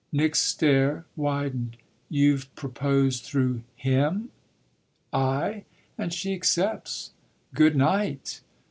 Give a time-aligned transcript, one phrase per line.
[0.11, 1.77] '"Nick's stare widened.
[2.09, 4.31] "You've proposed through him?"
[5.13, 7.11] "Aye, and she accepts.
[7.53, 8.41] Good night!"